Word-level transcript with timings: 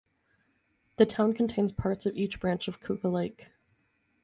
The 0.97 1.05
town 1.05 1.33
contains 1.33 1.71
parts 1.71 2.07
of 2.07 2.15
each 2.17 2.39
branch 2.39 2.67
of 2.67 2.79
Keuka 2.81 3.07
Lake. 3.13 3.49